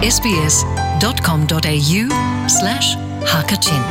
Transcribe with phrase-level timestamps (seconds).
[0.00, 2.02] sbs.com.au
[2.48, 2.96] slash
[3.32, 3.82] hakachin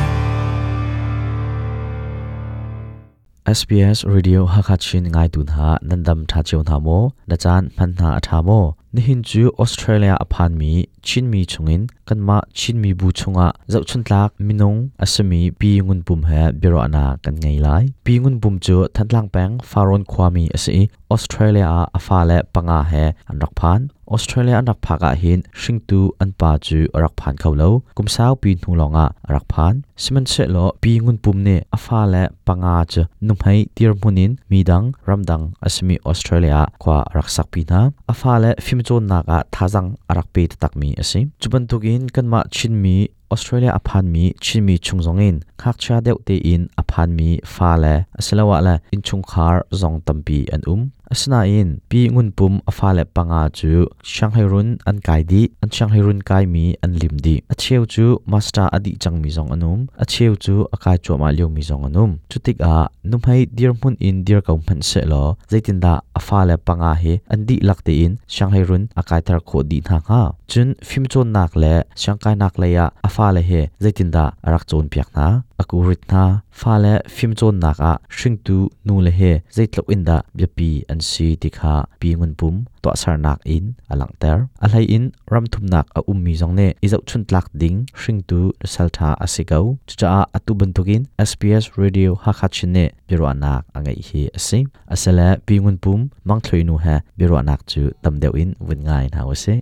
[3.46, 8.18] SBS Radio Hakachin ngai tun ha nandam tha cheu na mo na chan phan na
[8.18, 13.08] tha mo ni hin chu Australia aphan mi chin mi chungin kanma chin mi bu
[13.18, 17.84] chunga zau chun tlak minung asami pi ngun pum ha biro ana kan ngai lai.
[18.04, 23.04] Pi ngun pum chu thanlang peng faron khwami ase, Australia a afa le panga he
[23.30, 23.80] anrak phan
[24.14, 29.06] Australia anak phaka hin hringtu an pa chu arak phan kholo kumsau pi thung longa
[29.28, 33.92] arak phan siman se lo pi ngun pum ne afa le panga chu numhai tir
[34.02, 37.80] munin midang, ramdang asmi Australia, kwa arak sak pi na
[38.12, 43.70] afa le fim chon naka thajang arak pe takmi asim chuban tukin kanma chinmi Australia
[43.78, 48.74] aphan mi chimi chungzongin khak cha deuh te in aphan mi fa le asilawa la
[48.94, 50.82] in chung khar zong tampi an um
[51.14, 53.70] asna in pi ngun pum afa le panga chu
[54.12, 57.82] shanghai run an kai di an shanghai run kai mi an lim di a cheu
[57.94, 61.62] chu master adi chang mi zong anum a cheu chu akai chu ma leu mi
[61.68, 62.74] zong anum chutik a
[63.10, 66.92] num hai dir mun in dir kau man se lo zaitin da afa le panga
[67.02, 70.68] he an di lak te in shanghai run akai tar kho di na ha chun
[70.88, 74.84] phim chon nak le shangkai nak le ya afa le he zaitin da arak chon
[74.92, 75.26] piak na
[75.60, 76.22] akurit na
[76.60, 80.70] fa le phim chon nak a shring tu nu le he zaitlok in da byapi
[80.92, 85.44] an si tikha pi ngun pum to sar nak in alang ter alhai in ram
[85.52, 88.40] thum nak a um mi zong ne izau chun tlak ding shring tu
[88.72, 89.64] saltha asigau
[90.00, 94.58] cha atu bantukin SPS radio hakachin ne biro anak angai hi ase
[94.94, 99.06] asala pi ngun pum mang thloi nu ha biro anak chu tamdeu in win ngai
[99.12, 99.54] na ase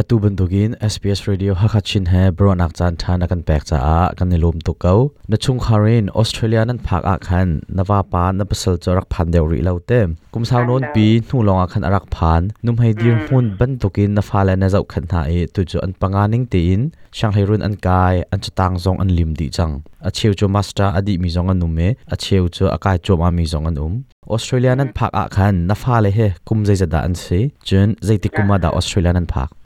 [0.00, 4.56] atu bundugin SBS radio hakachin he bronak chan than akan pek cha a kan nilum
[4.66, 4.98] tu kau
[5.30, 9.44] na chung kharin Australia nan phak a khan nawa pa na pasal chorak phan deu
[9.52, 10.00] ri laute
[10.32, 14.10] kum saw non pi nu longa khan arak phan num hai dir hun ban tukin
[14.16, 16.82] na fa la na zau khan ha e tu chu an panga ning te in
[17.18, 19.74] shanghai run an kai an chatang zong an lim di chang
[20.08, 23.28] a cheu chu master adi mi zong an nume a cheu chu akai chu ma
[23.36, 23.94] mi zong an um
[24.34, 27.38] Australia nan phak a khan na fa le he kum zai zada an se
[27.68, 29.65] chun zaiti kuma da Australia nan phak ออสเตรเลียก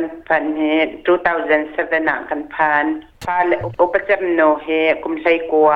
[0.00, 0.60] นพันเฮ
[1.40, 2.84] 2007น่ะกันพัน
[3.26, 4.66] ฟาเลอุปจัมโนเฮ
[5.02, 5.70] กุมไซกัว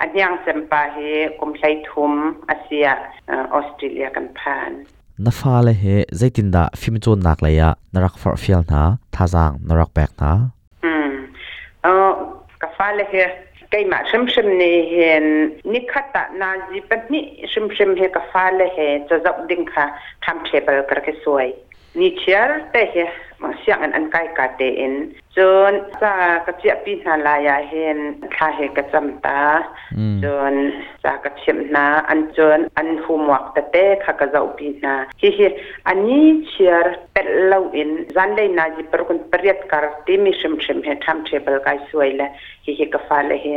[0.00, 0.98] อันยังเซมปาเฮ
[1.40, 2.12] กุมไซทุม
[2.48, 2.88] อาเซีย
[3.30, 4.72] ออสเตรเลียกันพัน
[5.24, 8.80] na fa le he zaitin da phim chon nak le ya narak far fial na
[9.14, 10.30] thazang narak pek na
[10.84, 11.10] อืม
[11.82, 12.10] เออ
[12.62, 13.14] กะฟาเลเฮ
[13.70, 15.24] ไกมาชิมชิมนี่เห็น
[15.72, 18.78] นิคัตะนาจีปนี่ชิมชิมเฮกะฟาเลเฮ
[19.08, 19.84] จะจับดิ้งค่ะ
[20.24, 21.46] ทำเทเบิลกระสวย
[21.94, 23.04] ni chiar te he
[23.40, 25.14] ma siang an kai ka te in.
[25.34, 29.64] Chon sa ka chia pi na la ya hen tha he ka cham ta
[30.22, 30.56] chon
[31.02, 34.92] sa ka chim na an chon an homework ta te kha ka zau pi na
[35.22, 35.48] hi hi
[35.90, 38.06] ani chiar pet lo in.
[38.14, 41.58] Zan le na ji per kun periat kar ti mi shim shim he tham table
[41.64, 42.28] kai suai la
[42.66, 43.56] hi hi ka fa le he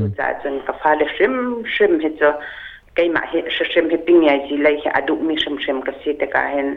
[0.00, 1.34] จะจะจนกาฟาเลชิม
[1.74, 1.92] ชิม
[2.98, 3.38] เฮจะ kay ma he
[3.72, 6.42] shim he ping ya ji lai he adu mi shim shim ka si te ka
[6.54, 6.68] hen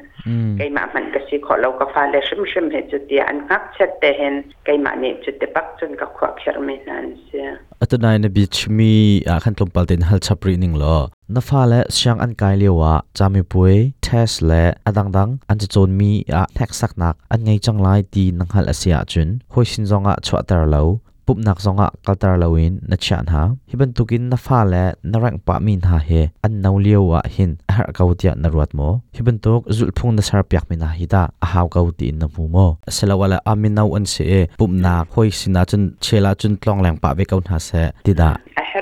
[0.60, 3.18] kay ma man ka si kho lo ka fa le shim shim he chu ti
[3.30, 4.36] an ngak chet te hen
[4.66, 7.42] kay ma ne chu te pak chun ka khwa khir me nan se
[7.84, 8.94] atunai na beach mi
[9.34, 10.98] a khan tlom palten hal chapri ning lo
[11.34, 13.76] na fa le syang an kai lewa chami pui
[14.06, 18.00] test le adang dang an chon mi a thek sak nak an ngai chang lai
[18.14, 20.84] ti nang hal asia chun hoi sin zonga chwa tar lo
[21.26, 25.38] pup nak zonga kaltar lawin na chan ha hiban tukin na fa le na rang
[25.46, 29.62] pa min ha he an nau liawa hin har kautia na ruat mo hiban tuk
[29.76, 33.38] zul phung na sar piak min ha hida a haw kauti na mu mo selawala
[33.52, 34.26] amin nau an se
[34.60, 38.30] pup nak hoi sina chun chela chun tlong lang pa ve kaun ha se tida
[38.78, 38.81] a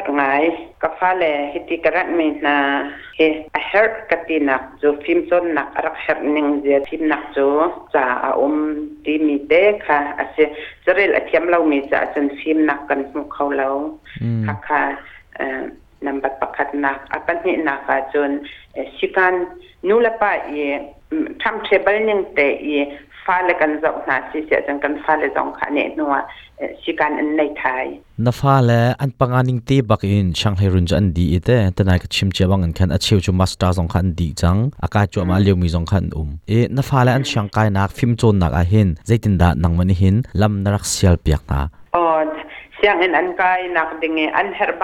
[0.81, 5.53] her ngai ka fale hiti karat mi na he a her katina zo film son
[5.53, 10.15] nak arak her ning je film nak zo za a um ti mi te kha
[10.17, 10.49] ase
[10.85, 13.99] zarel a thiam lau mi za chen film nak kan mu khau lau
[14.45, 14.81] kha kha
[16.01, 18.39] number pakat nak apan ni nak ka chon
[18.99, 19.47] sikan
[19.83, 20.79] nula pa ye
[21.43, 22.99] tham table ning te ye
[23.29, 26.15] ฟ้าเลยกันจงนาสิเสียจังกันฟ้าเลยจงขาเนนัว
[26.83, 27.85] สิการอันในไทย
[28.25, 32.07] na fa le an panganing te bak in shanghai run jan di ite tanai ka
[32.13, 35.17] chim che bang an khan a cheu chu master zong khan di chang aka chu
[35.29, 38.35] ma leu mi zong khan um e na fa le an shanghai nak phim chon
[38.41, 41.59] nak a hin zaitin da nang mani hin lam narak sial piak na
[41.95, 42.05] อ๋อ
[42.75, 44.83] เสียงอันอันกายนักดิงอันเฮร์บ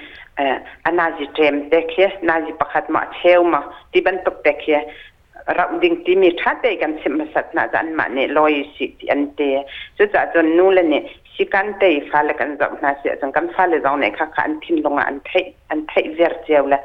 [0.84, 4.78] anazi tem te khe nazi pakhat ma cheu ma ti ban tok te khe
[5.58, 8.88] rau ding ti mi tha te kan sim sat na jan ma ne loi si
[9.00, 9.50] ti an te
[9.98, 11.00] chu cha chon nu le ne
[11.38, 14.10] si kan te fa le kan zong na si chang kan fa le zong ne
[14.10, 16.78] kha kha an thin longa an thai an thai ver cheu la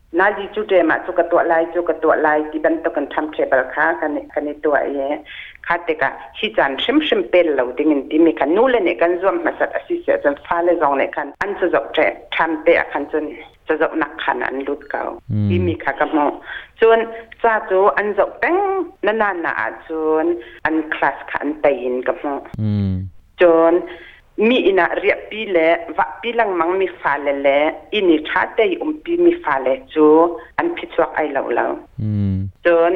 [0.19, 5.07] นาจีจุดเดมาจุกตัวลายจุกตัวลายที่บันตกันทำเทเบิลค่ะกันกันนี่ตัวเอ๋
[5.67, 11.99] ค่ะแต่กะฮิจันชิมชิมเป็นเราดึงอินที่มีกันนูละเนี่ยกันรวมมาสัตว์อาศิเสียจนฟ้าเลยรองเนี่ยกันอันจะจบเจ
[12.35, 13.23] ทำเตะกันจน
[13.67, 15.03] จะจบหนักขนาดลุดเก่า
[15.47, 16.19] ที่มีค่ะกับโม
[16.81, 16.99] จน
[17.43, 18.57] จ้าจูอันจบแป้ง
[19.05, 19.53] นานานนา
[19.87, 19.89] จ
[20.23, 20.25] น
[20.65, 22.25] อันคลาสขันตีนกับโม
[22.61, 22.89] อืม
[23.41, 23.73] จน
[24.49, 25.57] มีอินาเรียปีเล
[25.97, 27.47] วะปีลังมังมีฟาเลเล
[27.93, 30.07] อินิชาเตยอุมปีมีฟาเลจู
[30.57, 31.65] อันพิจวกไอเหล่าเหล่า
[32.01, 32.93] อืมจน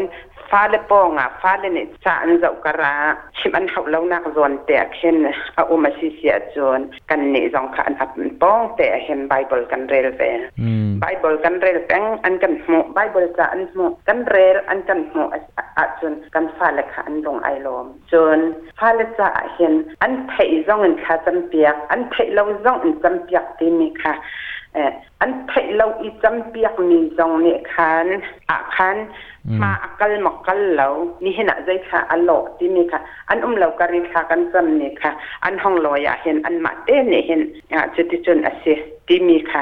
[0.49, 2.95] ฟาเลปองอะฟาเลเนี่ยจาอันเจ้ากระ
[3.37, 5.17] ชิมอันเขาเหล่านักจนแต่เห็น
[5.53, 8.11] เอาอุมาซิเสียจนกันเนี่ยจงขันอับ
[8.41, 10.21] ปองแต่เห็นไบเบิลกันเรลเว
[10.61, 14.99] อืมไบ Bible kan rel peng an kan mo Bible cha an mo kan rel an kan
[15.13, 15.23] mo
[15.81, 18.39] a chun kan fa le kha an long ai lom chun
[18.79, 19.73] fa le cha hian
[20.05, 23.69] an thei zong an kha cham piak an thei lo zong an cham piak ti
[23.69, 24.13] mi kha
[25.21, 28.07] อันไทยเราอีจำเปียกมีจงเนี่ยคัน
[28.49, 28.97] อาคัน
[29.61, 30.87] มาอักลมักลเรา
[31.23, 35.11] นี่เห็นอะไรค่ะอันโลที่มีค่ะ อันอุ้มเราการิค่ะกันจำเนี่ยค่ะ
[35.43, 37.41] อันห้องลอยเห็นอันมาเต้เนี่ยเห็น
[37.73, 39.61] อ่าจุดที่จนอาเซียที่มีค่ะ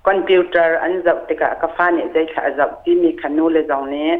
[0.07, 4.11] คอมพิวเตอร์อันจับติกะกฟ้าเนี่ยใจขาจับที่มีขนูเลยตรงนี้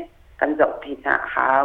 [0.41, 1.65] กันจับปีหน้าหาว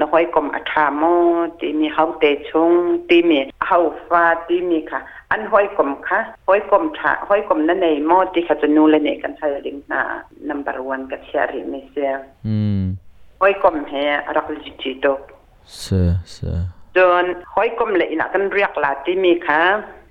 [0.00, 1.02] นหอยกลมอัฐาโม
[1.58, 2.72] ที่มีเฮาเตชง
[3.08, 3.78] ที่มีเฮา
[4.08, 5.00] ฟ้าที่มีค่ะ
[5.30, 10.02] อันหอยกลมค่ะหอยกลมถาหอยกลมนั่นในโมที่เขาจะนูเลเนกันฮัลดิงนา
[10.48, 12.12] number 1กับเชียริมิเซีย
[12.46, 12.80] อืม
[13.40, 13.92] หอยกลมเฮ
[14.36, 15.06] รักจิจิโต
[15.80, 15.84] เส
[16.32, 16.36] เส
[16.96, 17.24] จน
[17.54, 19.62] หอยกลมเลยนะกันเรียกลาที่มีค่ะ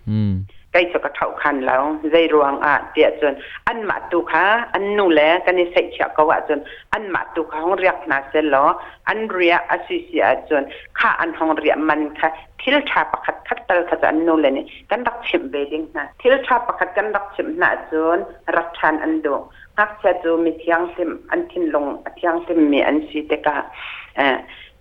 [0.09, 0.33] อืม
[0.71, 3.33] ใกล้จะกระเท่าคันแล้วใจรวงอะเดียจน
[3.67, 4.43] อันมาตุค่ะ
[4.73, 6.59] อันนู่แลกันนี่ใส่เชือกก็ว่าจน
[6.93, 8.65] อันมาตุคะห้องเรียกนาเซลอ
[9.07, 10.63] อันเรียอสิเสียจน
[10.99, 12.29] ค่าอันห้องเรียมันค่ะ
[12.61, 18.17] ทิลชาประคัดคัดตลขจันนู่แลนี่กันรักชิมเบดิงนะทิลชาประคัดกันรักชิมนาจน
[18.55, 19.35] รักชานอันดู
[19.77, 23.55] ฮักจะจูมีเทียงติมอันทินลงเทียงติมมีอันสีเตกะ
[24.17, 24.37] เอ่อ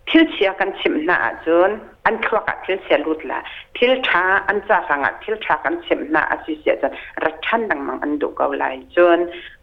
[0.08, 1.70] ทิลเชียกันชิมนาจน
[2.04, 3.40] อันคลอกทิลเสียลุดละ
[3.76, 6.92] ทิลชาอันจะฟังทิลชากันชิมนาอาศิเสียจน
[7.24, 8.64] รัชันดังมังอันดูเกาไล
[8.96, 9.18] จน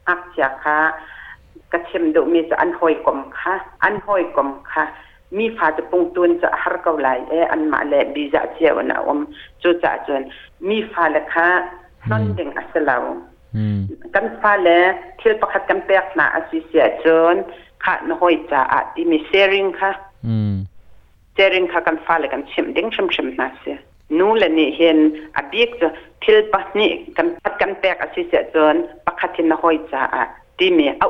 [0.07, 0.77] อักจะค่ะ
[1.71, 4.83] กระชิมดูมีจะอันหอยกลมค่ะอันหอยกลมค่ะ
[5.37, 9.19] มีฟาจะปงตุนจะฮาร์เกาไลเออันมาเลบีจะเจียวนะอม
[9.61, 10.21] จูจะจน
[10.67, 11.47] มีฟาละค่ะ
[12.09, 13.03] นนดึงอัสลาว
[14.13, 14.69] กันฟาเล
[15.19, 17.35] ทิลประคัดกันเปียกนาอาศิเสียจน
[17.83, 19.91] ค่ะนหอยจะอาที่มีเซริงค่ะ
[21.35, 23.77] เจริญขักันฟ้าเลยกันชิมดิ้งชิมชิมนาเสีย
[24.17, 24.97] นูเลนี่เห็น
[25.37, 25.87] อดีกจะ
[26.23, 28.75] ทิลปันี่กันพัดกันแปกอสิเสียจน
[29.05, 30.03] ปักขัดินนหอยจ้า
[30.59, 31.05] ดีมีอ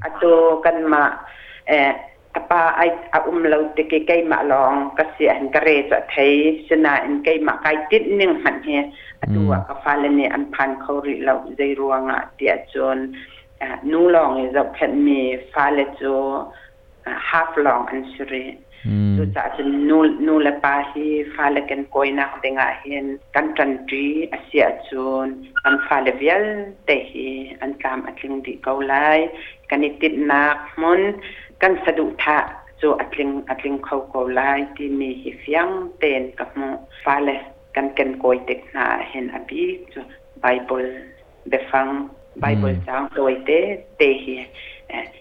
[0.04, 0.24] อัต
[0.66, 1.04] กันมา
[1.68, 1.92] เออ
[2.50, 2.82] ปาไอ
[3.14, 6.32] อาอุ้มเราตะเกไกมาลองก็เสียนกระเรจะไทย
[6.68, 8.70] ชนะอันไกมาไกติดหนึ่งหันเฮ
[9.22, 12.98] อตัวก็ฟ้าเลยเนี่ยอันพันเขาริเราใจรวงอะเดียจน
[13.92, 15.20] นูลองจะเพิ่นมี
[15.52, 16.14] ฟ้าเลยจู
[17.30, 18.00] half long อัน
[19.18, 25.28] ตัวจะจะนูนูและปาที่ฟาเลกันกอยนักเดงาเห็นกันจันจีอาเซียจูน
[25.64, 26.46] กันฟาเลเวียล
[26.86, 27.28] เตฮี
[27.62, 28.94] อันกามอัตลิงดีเกาไล
[29.70, 31.02] กันติดนักมน
[31.62, 32.38] กันสะดุทะ
[32.82, 34.42] จูอัตลิงอัตลิงเขาเกาไล
[34.76, 36.70] ที่มีหิฟยังเตนกับมู
[37.04, 37.30] ฟาเล
[37.76, 39.64] กันกันกอยเด็กนาเห็นอภิ
[39.94, 40.00] จู
[40.40, 40.88] ไบเบิล
[41.50, 41.88] เบฟัง
[42.40, 43.50] ไบเบิลจางโดยเต
[43.98, 44.36] เตฮี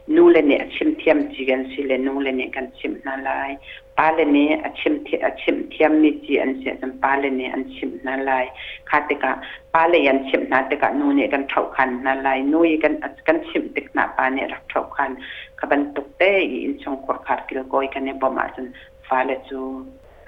[0.07, 3.17] nu le ne chim thiam chi gan si le nu le ne kan chim na
[3.17, 3.57] lai
[3.97, 7.17] pa le ne a chim thi a chim thiam ni chi an se sam pa
[7.23, 8.47] le ne an chim na lai
[8.85, 9.31] kha te ka
[9.73, 12.63] pa le yan chim na te ka nu ne kan thau khan na lai nu
[12.63, 12.95] i kan
[13.27, 15.17] kan chim tek na pa ne rak thau khan
[15.57, 18.47] ka ban tuk te i in chong kor khar kil koi kan ne bo ma
[18.57, 18.73] sun
[19.09, 19.61] fa le chu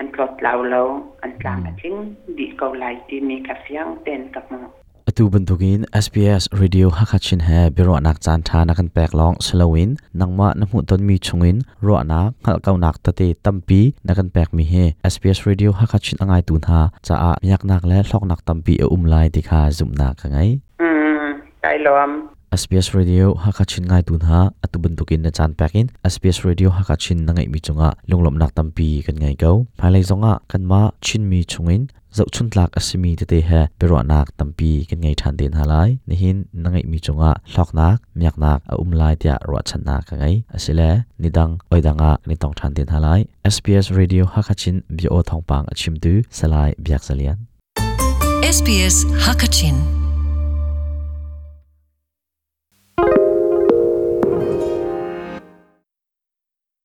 [0.01, 0.83] an klot lau lo
[1.23, 4.59] an tlang a thing di ko lai ti mi ka fiang ten ka mo
[5.19, 11.57] อตูบันทุกิน SBS Radio ฮักชินแฮบิโรนักจานทานักันแปลกลองสลวินนังมาน้ำหุ่นต้นมีชงอิน
[11.87, 14.75] รัวนักฮัลเกานักตะเตตัมปีนักันแปลกมีเฮ
[15.13, 20.39] SBS Radio ฮักชินอ่างไอตุนหาจะอามียักนักและลอกนักตัมปีเออุ้มไลติคาจุมนักไง
[20.81, 20.89] อื
[21.23, 21.25] ม
[21.61, 22.11] ไกลอม
[22.53, 27.33] SBS Radio Hakachin ngai tun ha, atubun tukin na chan pakin SBS Radio Hakachin na
[27.37, 31.45] ngai mi chunga lunglom nak tampi kan ngai go phailai zonga kan ma chin mi
[31.45, 31.83] chungin
[32.17, 35.99] zau chun tlak asimi te te ha pero nak tampi kan ngai than den halai
[36.09, 40.01] nihin na ngai mi chunga, lok nak myak nak a umlai tia ro chan na
[40.09, 40.35] ka ngai.
[40.57, 45.95] Asile nidang oidanga ni tong than den halai SBS Radio Hakachin, bi o thongpang achim
[46.05, 47.39] tu salai byak salian
[48.57, 49.98] SBS Hakachin.